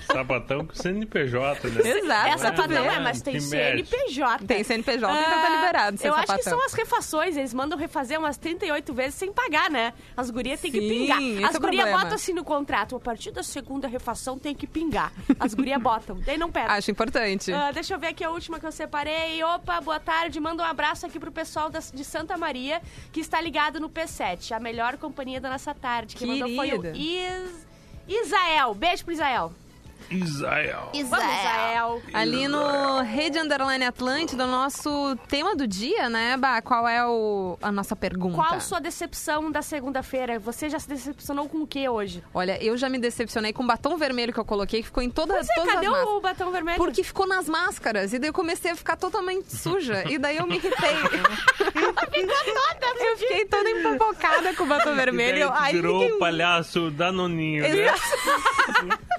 [0.01, 1.81] Sapatão com CNPJ, né?
[1.89, 2.27] Exato.
[2.27, 3.39] É sapatão, é, mas tem.
[3.39, 4.45] CNPJ.
[4.45, 7.77] Tem CNPJ, então tá Ah, liberado ser Eu acho que são as refações, eles mandam
[7.77, 9.93] refazer umas 38 vezes sem pagar, né?
[10.15, 11.21] As gurias têm que pingar.
[11.21, 14.65] esse As é gurias botam assim no contrato, a partir da segunda refação tem que
[14.67, 15.11] pingar.
[15.39, 16.71] As gurias botam, daí não pega.
[16.73, 17.51] Acho importante.
[17.51, 19.43] Ah, deixa eu ver aqui a última que eu separei.
[19.43, 20.39] Opa, boa tarde.
[20.39, 24.51] Manda um abraço aqui pro pessoal das- de Santa Maria, que está ligado no P7,
[24.55, 26.15] a melhor companhia da nossa tarde.
[26.15, 26.97] Quem mandou foi o Querida.
[26.97, 27.65] Is...
[28.07, 28.73] Isael.
[28.75, 29.51] Beijo pro Isael.
[30.09, 30.89] Israel.
[30.93, 32.01] Isael.
[32.13, 36.61] Ali no Rede Underline Atlântida, o nosso tema do dia, né, Bah?
[36.61, 38.35] Qual é o, a nossa pergunta?
[38.35, 40.39] Qual sua decepção da segunda-feira?
[40.39, 42.23] Você já se decepcionou com o que hoje?
[42.33, 45.09] Olha, eu já me decepcionei com o batom vermelho que eu coloquei, que ficou em
[45.09, 46.15] toda, Pois é, todas cadê as máscaras.
[46.15, 46.77] o batom vermelho?
[46.77, 48.13] Porque ficou nas máscaras.
[48.13, 50.03] E daí eu comecei a ficar totalmente suja.
[50.09, 50.95] E daí eu me irritei.
[52.99, 55.47] eu fiquei toda empopocada com o batom vermelho.
[55.47, 56.15] E daí Eu, virou fiquei...
[56.15, 57.69] o palhaço Danoninho, né?
[57.69, 57.99] Exato.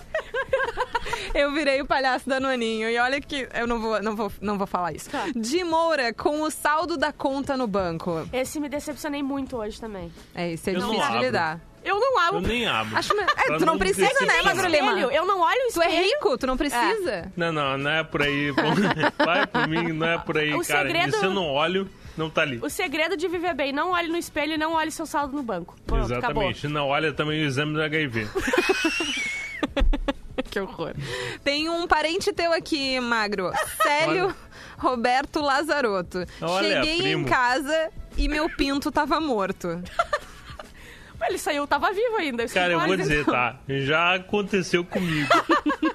[1.46, 3.46] Eu virei o palhaço da Noninho E olha que.
[3.54, 5.10] Eu não vou, não vou, não vou falar isso.
[5.10, 5.26] Tá.
[5.34, 8.26] De Moura, com o saldo da conta no banco.
[8.32, 10.10] Esse me decepcionei muito hoje também.
[10.34, 11.60] É, isso é eu difícil de lidar.
[11.84, 12.38] Eu não abro.
[12.38, 12.96] Eu nem abro.
[12.96, 13.14] Acho...
[13.36, 14.98] É, tu não, não precisa, né, Magro Lima?
[15.12, 15.88] Eu não olho o espelho.
[15.88, 17.10] Tu é rico, tu não precisa.
[17.10, 17.28] É.
[17.36, 18.50] Não, não, não é por aí.
[19.24, 20.88] Vai por mim, não é por aí, o cara.
[20.88, 21.14] Segredo...
[21.14, 21.88] Isso eu não olho.
[22.16, 22.58] Não tá ali.
[22.62, 25.42] O segredo de viver bem, não olhe no espelho e não olhe seu saldo no
[25.42, 25.76] banco.
[25.86, 26.66] Pronto, Exatamente.
[26.66, 26.70] Acabou.
[26.70, 28.26] Não olha também o exame do HIV
[30.56, 30.94] que horror.
[31.44, 33.52] Tem um parente teu aqui, magro.
[33.82, 34.34] Célio
[34.78, 36.24] Roberto Lazarotto.
[36.40, 37.22] Olha, Cheguei primo.
[37.22, 39.68] em casa e meu pinto tava morto.
[41.18, 42.46] Mas ele saiu, tava vivo ainda.
[42.46, 43.32] Cara, eu vou dizer, então.
[43.32, 43.58] tá?
[43.68, 45.28] Já aconteceu comigo.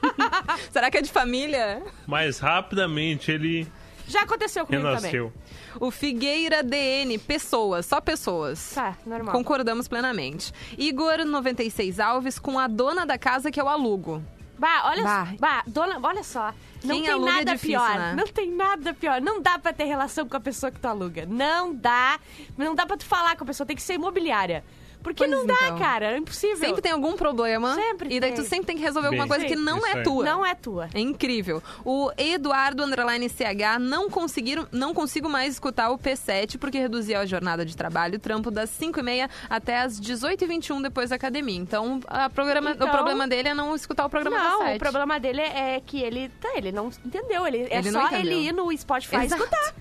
[0.71, 1.81] Será que é de família?
[2.07, 3.67] Mas rapidamente ele.
[4.07, 5.31] Já aconteceu comigo renasceu.
[5.31, 5.41] também.
[5.79, 8.71] O Figueira DN, pessoas, só pessoas.
[8.73, 9.33] Tá, normal.
[9.33, 10.51] Concordamos plenamente.
[10.75, 14.23] Igor, 96 Alves, com a dona da casa que é eu alugo.
[14.61, 15.27] Bah, olha, bah.
[15.39, 16.53] Bah, dona, olha só.
[16.83, 17.97] Não Quem tem é nada é difícil, pior.
[17.97, 18.13] Né?
[18.15, 19.19] Não tem nada pior.
[19.19, 21.25] Não dá pra ter relação com a pessoa que tu aluga.
[21.25, 22.19] Não dá.
[22.55, 23.65] Não dá pra tu falar com a pessoa.
[23.65, 24.63] Tem que ser imobiliária.
[25.01, 25.79] Porque pois não dá, então.
[25.79, 26.13] cara.
[26.13, 26.57] É impossível.
[26.57, 27.75] Sempre tem algum problema.
[27.75, 28.13] Sempre.
[28.13, 28.43] E daí tem.
[28.43, 30.25] tu sempre tem que resolver Bem, alguma coisa que não é Isso é tua.
[30.25, 30.89] Não é tua.
[30.93, 31.61] É incrível.
[31.83, 37.25] O Eduardo Underline CH não conseguiram, não consigo mais escutar o P7 porque reduzia a
[37.25, 41.57] jornada de trabalho, trampo das 5h30 até as 18h21 depois da academia.
[41.57, 44.79] Então, a programa, então, o problema dele é não escutar o programa não, Não, o
[44.79, 47.45] problema dele é que ele, tá, ele não entendeu.
[47.47, 48.19] Ele, é só entendeu.
[48.19, 49.43] ele ir no Spotify Exato.
[49.43, 49.73] escutar.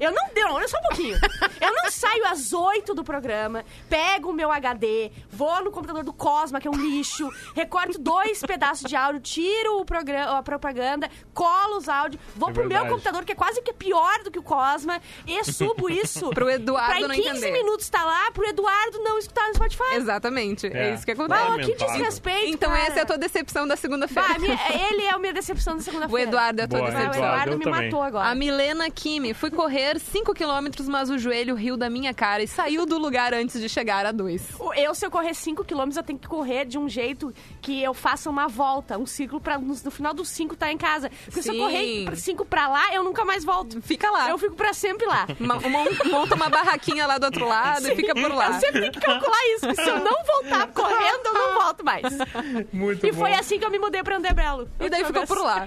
[0.00, 1.16] Eu não, não, olha só um pouquinho.
[1.60, 6.12] Eu não saio às 8 do programa, pego o meu HD, vou no computador do
[6.12, 11.08] Cosma, que é um lixo, recorto dois pedaços de áudio, tiro o programa, a propaganda,
[11.32, 14.38] colo os áudios, vou é pro meu computador, que é quase que pior do que
[14.38, 16.30] o Cosma, e subo isso.
[16.34, 19.94] pro Eduardo pra não 15 minutos tá lá, pro Eduardo não escutar no Spotify.
[19.94, 20.66] Exatamente.
[20.66, 21.42] É, é isso que acontece.
[21.42, 22.82] Bah, que desrespeito, Então cara.
[22.82, 24.28] essa é a tua decepção da segunda-feira.
[24.90, 26.14] Ele é a minha decepção da segunda-feira.
[26.14, 27.14] O Eduardo é a tua Boa, decepção.
[27.14, 27.84] Eduardo, o Eduardo me também.
[27.84, 28.28] matou agora.
[28.28, 32.42] A Milena Kimi, fui correndo correr 5 quilômetros, mas o joelho riu da minha cara
[32.42, 34.42] e saiu do lugar antes de chegar a 2.
[34.76, 37.92] Eu, se eu correr 5 quilômetros, eu tenho que correr de um jeito que eu
[37.92, 41.10] faça uma volta, um ciclo, pra no, final dos 5 estar tá em casa.
[41.26, 41.50] Porque Sim.
[41.50, 43.82] se eu correr 5 pra lá, eu nunca mais volto.
[43.82, 44.30] Fica lá.
[44.30, 45.26] Eu fico pra sempre lá.
[46.10, 47.92] Monta uma barraquinha lá do outro lado Sim.
[47.92, 48.46] e fica por lá.
[48.46, 51.84] Eu sempre tenho que calcular isso, porque se eu não voltar correndo, eu não volto
[51.84, 52.04] mais.
[52.72, 53.18] Muito e bom.
[53.18, 54.70] foi assim que eu me mudei pra Andebelo Belo.
[54.80, 55.66] E daí ficou por lá.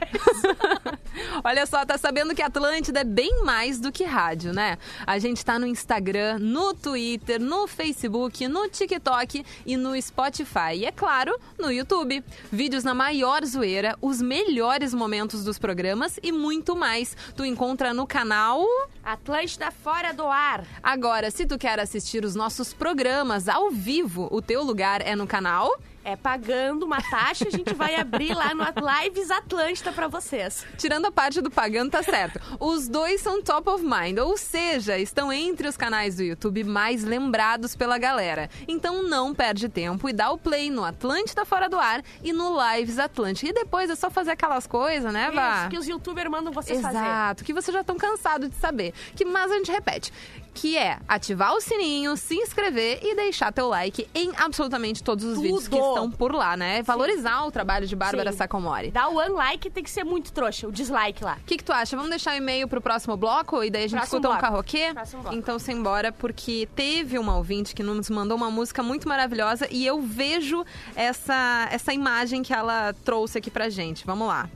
[1.43, 4.77] Olha só, tá sabendo que Atlântida é bem mais do que rádio, né?
[5.05, 10.75] A gente está no Instagram, no Twitter, no Facebook, no TikTok e no Spotify.
[10.75, 12.23] E é claro, no YouTube.
[12.51, 17.15] Vídeos na maior zoeira, os melhores momentos dos programas e muito mais.
[17.35, 18.65] Tu encontra no canal
[19.03, 20.63] Atlântida Fora do Ar.
[20.81, 25.27] Agora, se tu quer assistir os nossos programas ao vivo, o teu lugar é no
[25.27, 25.71] canal
[26.03, 30.65] é, pagando uma taxa, a gente vai abrir lá no Lives Atlântida para vocês.
[30.77, 32.39] Tirando a parte do pagando, tá certo.
[32.59, 37.03] Os dois são top of mind, ou seja, estão entre os canais do YouTube mais
[37.03, 38.49] lembrados pela galera.
[38.67, 42.57] Então não perde tempo e dá o play no Atlântida Fora do Ar e no
[42.59, 43.51] Lives Atlântida.
[43.51, 45.61] E depois é só fazer aquelas coisas, né, Vá?
[45.61, 47.05] Isso, que os youtubers mandam vocês Exato, fazer.
[47.05, 48.93] Exato, que vocês já estão cansados de saber.
[49.15, 50.11] Que Mas a gente repete
[50.53, 55.35] que é ativar o sininho, se inscrever e deixar teu like em absolutamente todos os
[55.35, 55.43] Tudo.
[55.43, 56.81] vídeos que estão por lá, né?
[56.83, 57.47] Valorizar Sim.
[57.47, 58.51] o trabalho de Bárbara Sacomore.
[58.51, 58.91] Sacomori.
[58.91, 61.37] Dá o one like tem que ser muito trouxa, o dislike lá.
[61.41, 61.95] O que, que tu acha?
[61.95, 64.45] Vamos deixar e-mail pro próximo bloco e daí a gente próximo escuta bloco.
[64.45, 64.93] um carroquê?
[65.31, 69.85] Então, se embora, porque teve uma ouvinte que nos mandou uma música muito maravilhosa e
[69.85, 70.65] eu vejo
[70.95, 74.05] essa, essa imagem que ela trouxe aqui pra gente.
[74.05, 74.49] Vamos lá.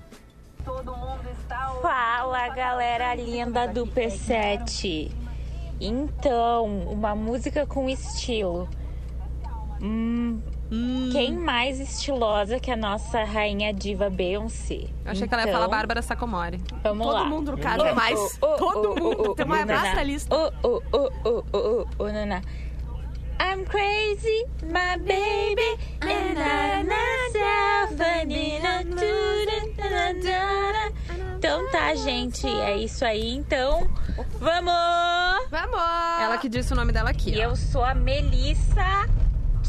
[1.81, 5.11] Fala galera linda do P7.
[5.79, 8.67] Então, uma música com estilo.
[9.81, 11.09] Hum, Hum.
[11.11, 14.87] Quem mais estilosa que a nossa rainha diva Beyoncé?
[15.05, 16.59] Eu achei então, que ela ia falar então, Bárbara Sacomore.
[16.81, 17.25] Vamos todo lá.
[17.25, 18.97] Mundo no caso, oh, mais, oh, oh, todo mundo, tem mais.
[18.97, 19.35] todo mundo.
[19.35, 20.35] Tem uma vasta lista.
[20.35, 20.81] Oh, oh,
[21.23, 22.41] oh, oh, oh, Nana.
[23.37, 27.65] I'm crazy, my baby, and I'm myself,
[31.37, 33.35] então tá, gente, é isso aí.
[33.35, 33.87] Então,
[34.39, 34.73] vamos!
[35.51, 35.79] Vamos!
[36.19, 37.37] Ela que disse o nome dela aqui.
[37.37, 37.55] Eu ó.
[37.55, 39.07] sou a Melissa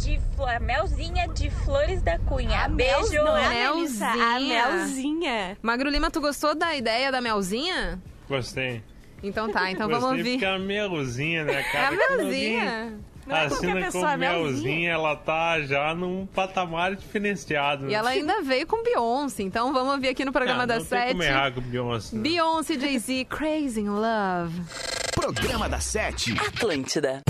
[0.00, 2.64] de a Melzinha de Flores da Cunha.
[2.64, 3.24] A Mel- Beijo.
[3.24, 4.06] não é a Melzinha.
[4.08, 5.58] A Melzinha.
[5.62, 8.00] Magro Lima, tu gostou da ideia da Melzinha?
[8.28, 8.82] Gostei.
[9.22, 10.30] Então tá, então Gostei vamos ouvir.
[10.32, 11.88] porque é a melzinha, né, É cara?
[11.88, 12.92] a Melzinha.
[13.26, 14.44] Não é Assina pessoa, com é melzinha.
[14.52, 17.90] melzinha, ela tá já num patamar diferenciado.
[17.90, 20.90] E ela ainda veio com Beyoncé, então vamos ouvir aqui no programa não, das não
[20.90, 21.10] tem sete.
[21.12, 22.14] como errar com Beyoncé.
[22.14, 22.22] né?
[22.22, 24.60] Beyoncé Jay-Z, Crazy in Love.
[25.12, 26.36] Programa da Sete.
[26.38, 27.20] Atlântida.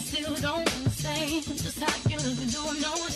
[0.00, 3.15] Still don't understand just how you look doing no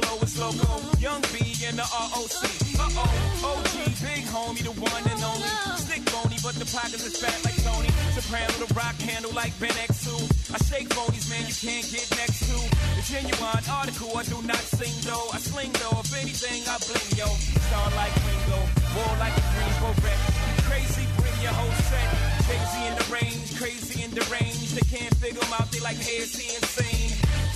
[0.00, 0.70] flow is loco.
[0.98, 2.42] Young B and the ROC.
[2.78, 5.50] Uh oh, OG, big homie, the one and only.
[5.82, 7.90] Stick bony, but the pockets is fat like Tony.
[8.14, 10.08] Soprano, the rock handle like Ben X2.
[10.54, 12.56] I shake phonies, man, you can't get next to.
[12.96, 15.28] The genuine article, I do not sing though.
[15.34, 17.28] I sling though, if anything, I bling yo.
[17.68, 18.60] Star like Ringo,
[18.94, 20.20] war like a Greensboro wreck.
[20.68, 22.08] Crazy, bring your whole set.
[22.46, 24.72] Crazy in the range, crazy in the range.
[24.76, 26.97] They can't figure 'em out, they like, hey, is he insane?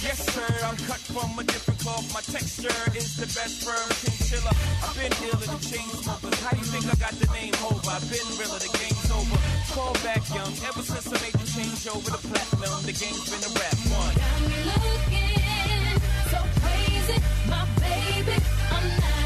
[0.03, 2.03] Yes, sir, I'm cut from a different cloth.
[2.12, 4.50] My texture is the best firm chinchilla.
[4.82, 6.38] I've been dealing with chain smokers.
[6.42, 7.86] How do you think I got the name over?
[7.86, 9.38] I've been realer, the game's over.
[9.70, 13.46] Fall back young, ever since I made the change over the platinum, the game's been
[13.46, 14.14] a rap one.
[14.18, 15.94] Got me looking
[16.34, 18.42] so crazy, my baby.
[18.74, 19.22] I'm not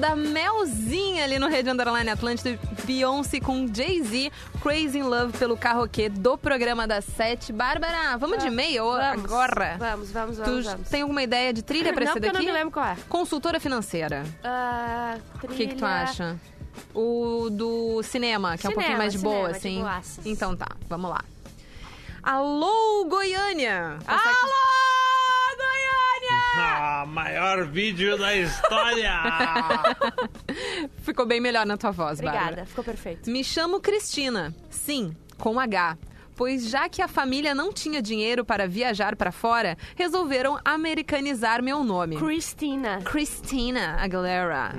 [0.00, 4.32] da Melzinha ali no Rede Underline Atlântida, Beyoncé com Jay-Z,
[4.62, 7.52] Crazy in Love pelo carroquê do programa das sete.
[7.52, 9.24] Bárbara, vamos de e-mail Vamos.
[9.24, 9.76] agora?
[9.78, 10.64] Vamos, vamos, Tu vamos.
[10.66, 10.88] vamos.
[10.88, 12.46] tem alguma ideia de trilha pra Não, esse porque eu daqui?
[12.46, 12.96] não me lembro qual é.
[13.08, 14.24] Consultora financeira.
[14.42, 16.36] Ah, O que, que tu trilha- acha?
[16.94, 19.80] O do cinema, que é um Cinema, pouquinho mais de boa, cinema, de assim.
[19.82, 20.26] boaças.
[20.26, 21.20] então tá, vamos lá.
[22.22, 23.98] Alô, Goiânia!
[24.06, 24.20] Alô,
[27.10, 29.12] maior vídeo da história!
[31.02, 32.44] Ficou bem melhor na tua voz, Bárbara.
[32.44, 33.30] Obrigada, ficou perfeito.
[33.30, 34.54] Me chamo Cristina.
[34.70, 35.98] Sim, com H.
[36.36, 41.84] Pois já que a família não tinha dinheiro para viajar para fora, resolveram americanizar meu
[41.84, 42.16] nome.
[42.16, 43.02] Cristina.
[43.04, 44.72] Cristina Aguilera.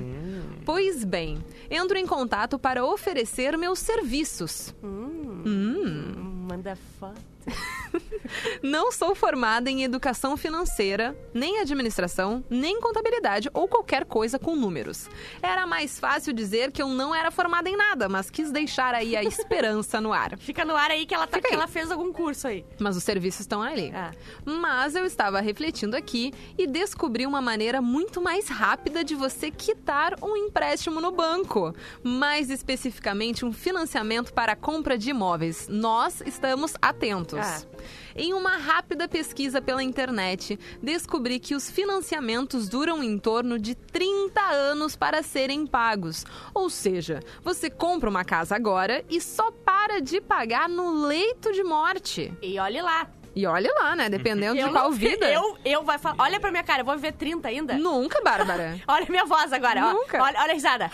[0.64, 4.74] Pois bem, entro em contato para oferecer meus serviços.
[4.82, 6.46] Hum.
[6.48, 7.31] Manda foto.
[8.62, 15.08] Não sou formada em educação financeira, nem administração, nem contabilidade ou qualquer coisa com números.
[15.42, 19.16] Era mais fácil dizer que eu não era formada em nada, mas quis deixar aí
[19.16, 20.38] a esperança no ar.
[20.40, 22.64] Fica no ar aí que ela, tá, que ela fez algum curso aí.
[22.78, 23.92] Mas os serviços estão ali.
[23.94, 24.12] Ah.
[24.44, 30.14] Mas eu estava refletindo aqui e descobri uma maneira muito mais rápida de você quitar
[30.22, 31.74] um empréstimo no banco.
[32.02, 35.68] Mais especificamente, um financiamento para a compra de imóveis.
[35.68, 37.31] Nós estamos atentos.
[37.40, 37.60] Ah.
[38.14, 44.40] Em uma rápida pesquisa pela internet, descobri que os financiamentos duram em torno de 30
[44.40, 46.24] anos para serem pagos.
[46.52, 51.64] Ou seja, você compra uma casa agora e só para de pagar no leito de
[51.64, 52.32] morte.
[52.42, 53.08] E olhe lá.
[53.34, 54.10] E olha lá, né?
[54.10, 55.32] Dependendo eu de qual não- vida.
[55.32, 56.16] Eu, eu vai falar.
[56.18, 57.74] Olha pra minha cara, eu vou viver 30 ainda.
[57.78, 58.78] Nunca, Bárbara.
[58.86, 59.92] Olha a minha voz agora, ó.
[59.94, 60.22] Nunca.
[60.22, 60.90] Olha, olha a risada.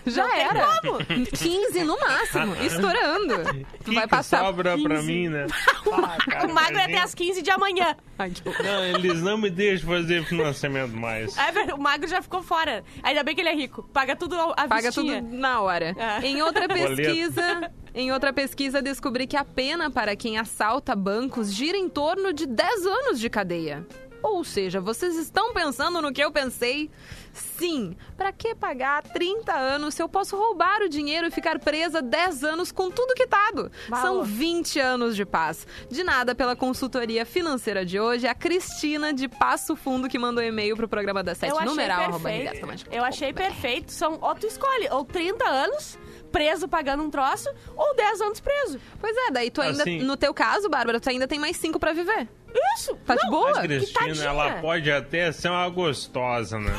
[0.06, 0.66] Já Não tem era.
[0.82, 0.98] como.
[1.04, 3.34] 15 no máximo, estourando.
[3.84, 4.44] Tu que vai que passar.
[4.44, 5.46] sobra pra mim, né?
[5.92, 7.96] Ah, cara, o magro é até as 15 de amanhã.
[8.18, 8.62] Ai, que horror.
[8.62, 11.36] Não, eles não me deixam fazer financiamento mais.
[11.36, 12.84] É verdade, o magro já ficou fora.
[13.02, 13.82] Ainda bem que ele é rico.
[13.92, 15.94] Paga tudo a Paga tudo na hora.
[15.98, 16.26] É.
[16.26, 21.76] Em outra pesquisa, em outra pesquisa descobri que a pena para quem assalta bancos gira
[21.76, 23.86] em torno de 10 anos de cadeia.
[24.22, 26.90] Ou seja, vocês estão pensando no que eu pensei?
[27.32, 27.96] Sim.
[28.16, 32.44] Pra que pagar 30 anos se eu posso roubar o dinheiro e ficar presa 10
[32.44, 33.70] anos com tudo quitado?
[34.02, 35.66] São 20 anos de paz.
[35.88, 40.76] De nada pela consultoria financeira de hoje, a Cristina de Passo Fundo que mandou e-mail
[40.76, 42.66] pro programa da Sete Eu achei numeral perfeito.
[42.90, 43.92] Eu achei perfeito.
[43.92, 45.98] São, ou tu escolhe, ou 30 anos
[46.30, 48.80] preso pagando um troço, ou 10 anos preso.
[49.00, 51.78] Pois é, daí tu ainda, Assim- no teu caso, Bárbara, tu ainda tem mais 5
[51.80, 52.28] pra viver.
[52.76, 52.94] Isso!
[53.06, 53.50] Tá de boa?
[53.58, 56.72] A Cristina, ela pode até ser uma gostosa, né?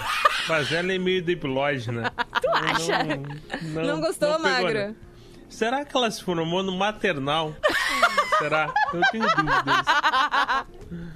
[0.47, 2.09] Mas ela é meio debilóide, né?
[2.41, 3.03] Tu acha?
[3.61, 4.73] Não, Não gostou, pegou, Magro?
[4.73, 4.95] né?
[5.49, 7.53] Será que ela se formou no maternal?
[8.39, 8.73] Será?
[8.93, 9.85] Eu tenho dúvidas.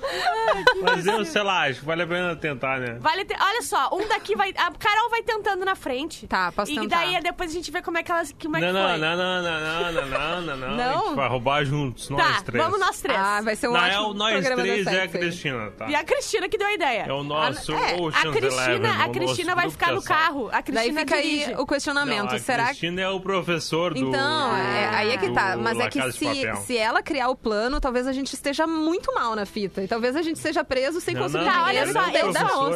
[0.82, 2.96] Mas eu, sei lá, acho que vale a pena tentar, né?
[3.00, 4.50] Vale ter- Olha só, um daqui vai.
[4.50, 6.26] A Carol vai tentando na frente.
[6.26, 6.96] Tá, posso E tentar.
[6.96, 8.34] daí depois a gente vê como é que elas.
[8.40, 8.98] Como é Não, que não, foi.
[8.98, 10.76] não, não, não, não, não, não, não, não.
[10.76, 10.98] Não?
[11.00, 12.64] A gente vai roubar juntos, nós Tá, três.
[12.64, 13.18] vamos nós três.
[13.18, 15.08] Ah, vai ser um Não, ótimo é o nós programa três é a.
[15.08, 15.88] Cristina, tá?
[15.88, 17.04] E a Cristina que deu a ideia.
[17.08, 20.48] É o nosso a, é, a Cristina, Eleven, a Cristina vai ficar no é carro.
[20.48, 21.44] A Daí Cristina fica dirige.
[21.44, 22.28] aí o questionamento.
[22.30, 22.68] Não, a Será que.
[22.70, 24.00] Cristina é o professor do...
[24.00, 25.56] Então, é, aí é que tá.
[25.56, 29.34] Mas é que se, se ela criar o plano, talvez a gente esteja muito mal
[29.34, 29.82] na fita.
[29.86, 32.32] E talvez a gente seja preso sem Não, conseguir não, Tá, olha só, é tempo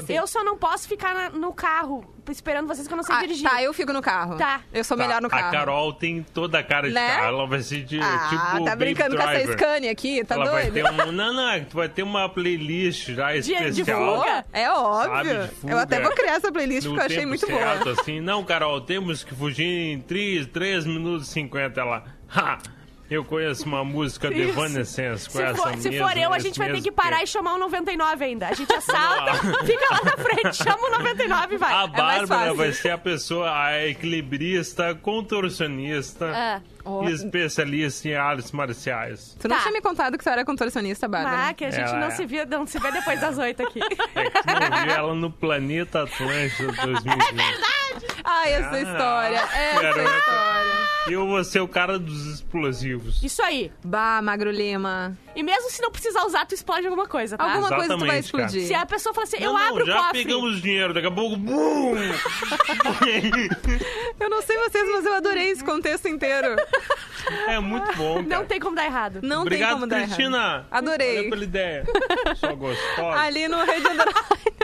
[0.09, 0.17] eu.
[0.17, 3.21] Eu só não posso ficar na- no carro esperando vocês que eu não sei Ah,
[3.23, 3.51] dirigir.
[3.51, 4.37] tá, eu fico no carro.
[4.37, 4.61] Tá.
[4.73, 5.49] Eu sou Tá, melhor no carro.
[5.49, 7.09] A Carol tem toda a cara de Né?
[7.17, 7.27] carro.
[7.27, 9.53] Ela vai ser de, Ah, tipo tá brincando com essa.
[9.55, 10.73] Scania aqui, tá ela doido?
[10.73, 14.19] Vai ter um, não, não, tu vai ter uma playlist já de especial.
[14.19, 14.45] fuga?
[14.53, 15.43] É óbvio.
[15.43, 15.73] De fuga.
[15.73, 18.01] eu até vou criar essa playlist no porque eu achei muito certo, boa.
[18.01, 18.21] assim.
[18.21, 21.81] Não, Carol, temos que fugir em 3, 3 minutos e 50.
[21.81, 22.59] Ela, ha!
[23.11, 24.51] Eu conheço uma música de Isso.
[24.51, 27.25] Evanescence com Se essa for, se for eu, a gente vai ter que parar tempo.
[27.25, 28.47] e chamar o 99 ainda.
[28.49, 29.35] A gente assalta,
[29.67, 31.73] fica lá na frente, chama o 99 e vai.
[31.73, 36.61] A mais Bárbara vai ser a pessoa, a equilibrista, contorcionista Ah.
[37.07, 39.37] E especialista em artes marciais.
[39.39, 39.63] Tu não Tá.
[39.63, 41.49] tinha me contado que tu era contorcionista, Bárbara?
[41.49, 42.11] Ah, que a gente Ela não, é.
[42.11, 43.81] se via, não se vê depois das 8 aqui.
[44.15, 47.21] É que tu não viu ela no Planeta Atlântida 2020.
[48.25, 50.19] Ai, essa Ah, história, essa garota.
[50.19, 50.91] história.
[51.09, 53.23] Eu vou ser o cara dos explosivos.
[53.23, 53.73] Isso aí.
[53.83, 55.17] Bah, Magro Lima.
[55.35, 57.45] E mesmo se não precisar usar, tu explode alguma coisa, tá?
[57.45, 58.45] Alguma coisa tu vai Exatamente, cara.
[58.45, 58.67] explodir.
[58.69, 60.25] Se a pessoa falar assim, eu não, não, abro o já cofre.
[60.25, 61.37] pegamos dinheiro, daqui a pouco.
[61.37, 61.95] Bum!
[64.21, 66.57] Eu não sei vocês, mas eu adorei esse contexto inteiro.
[67.49, 68.27] É muito bom, cara.
[68.27, 69.21] Não tem como dar errado.
[69.23, 70.15] Não Obrigado, tem como dar errado.
[70.15, 70.67] Cristina.
[70.71, 71.17] Adorei.
[71.17, 71.85] Valeu pela ideia.
[72.37, 73.19] Só gostosa.
[73.19, 73.87] Ali no Rede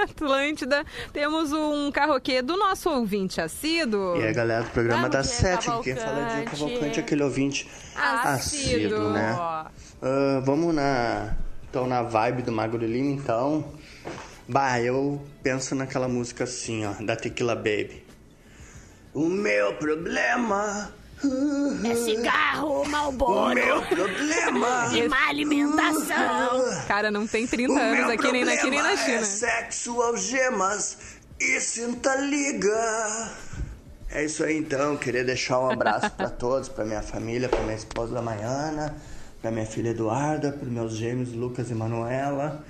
[0.02, 4.16] Atlântida, temos um carroquê do nosso ouvinte assíduo.
[4.16, 6.50] E aí, galera do programa Vamos, da Diego Sete, quem fala é Diego Cavalcante.
[6.50, 8.28] Cavalcante, aquele ouvinte Assíduo.
[8.34, 9.36] assíduo, né?
[9.38, 11.34] Ah, vamos na,
[11.68, 13.72] então, na vibe do Magro Lima, então.
[14.48, 18.04] Bah, eu penso naquela música assim, ó, da Tequila Baby.
[19.12, 20.92] O meu problema...
[21.84, 24.88] É cigarro, O malboro, meu problema...
[24.90, 26.84] de má alimentação.
[26.86, 29.18] Cara, não tem 30 O anos aqui nem na, aqui nem na China.
[29.18, 30.98] É sexo, algemas
[31.40, 33.32] e cinta liga.
[34.10, 37.74] É isso aí então, queria deixar um abraço pra todos, pra minha família, pra minha
[37.74, 38.94] esposa Maiana,
[39.42, 42.64] pra minha filha Eduarda, pros meus gêmeos Lucas e Manuela.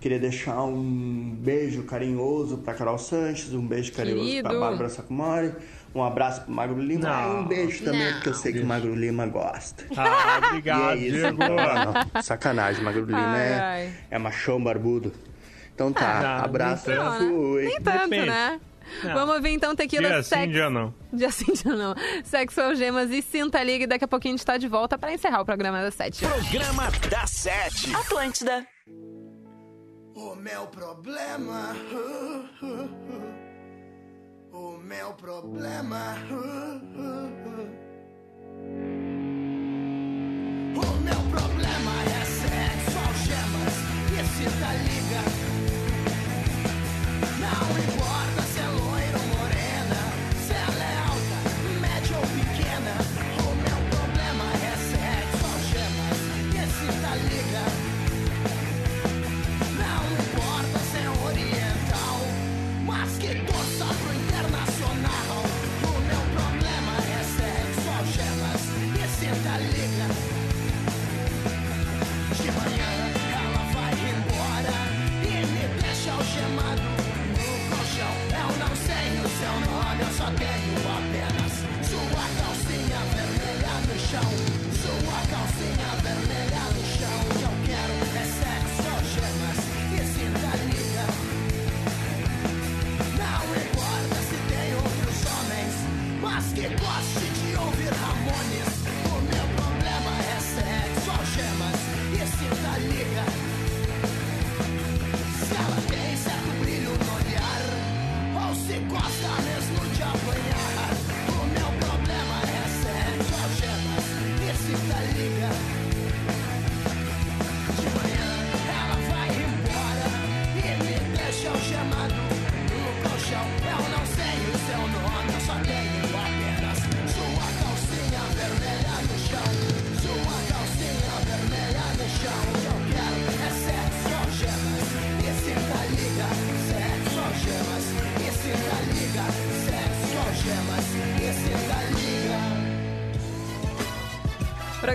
[0.00, 5.54] Queria deixar um beijo carinhoso pra Carol Sanches, um beijo carinhoso pra Bárbara Sacomori,
[5.94, 7.32] um abraço pro Magro Lima Não.
[7.32, 9.84] e um beijo também, porque eu sei que o Magro Lima gosta.
[9.96, 11.38] Ah, E obrigado, é isso, Diego.
[11.38, 12.22] mano.
[12.22, 13.94] Sacanagem, Magro Lima Ai, é, ai.
[14.10, 15.12] é machão barbudo.
[15.74, 16.06] Então tá,
[16.40, 17.18] Ah, abraço, nem tanto.
[17.18, 17.64] fui.
[17.66, 18.26] Nem tanto, Depende.
[18.26, 18.60] né?
[19.02, 19.14] Não.
[19.14, 20.94] Vamos ouvir então Tequila Dia sim, dia não.
[21.10, 21.94] Dia sim, dia não.
[22.22, 23.84] Sexo, algemas e cinta liga.
[23.84, 26.24] E daqui a pouquinho a gente tá de volta pra encerrar o programa das sete.
[26.26, 27.94] Programa da Sete.
[27.96, 28.66] Atlântida.
[30.14, 31.74] O meu problema.
[31.92, 33.33] uh, uh, uh.
[34.54, 36.14] O meu problema.
[40.76, 43.74] O meu problema é sexo, algemas
[44.12, 45.22] e cita liga.
[47.40, 48.03] Não importa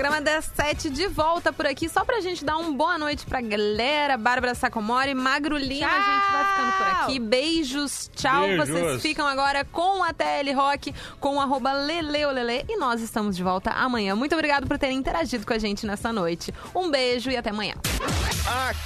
[0.10, 3.42] Programa das 7 de volta por aqui, só pra gente dar um boa noite pra
[3.42, 4.18] galera.
[4.18, 7.20] Bárbara Sacomori, Magro Lima, a gente vai ficando por aqui.
[7.20, 8.42] Beijos, tchau.
[8.42, 8.70] Beijos.
[8.70, 12.66] Vocês ficam agora com a TL Rock, com o arroba Leleolele.
[12.68, 14.16] E nós estamos de volta amanhã.
[14.16, 16.52] Muito obrigado por terem interagido com a gente nessa noite.
[16.74, 17.76] Um beijo e até amanhã.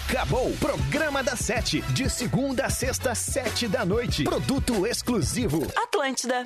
[0.09, 0.51] Acabou.
[0.59, 1.79] Programa da Sete.
[1.93, 4.25] De segunda a sexta, sete da noite.
[4.25, 5.65] Produto exclusivo.
[5.77, 6.43] Atlântida.